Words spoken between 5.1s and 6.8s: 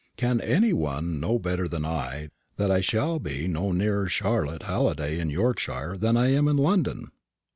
in Yorkshire than I am in